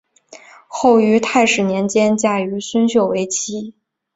[0.67, 3.75] 后于泰始年间嫁于孙秀为妻。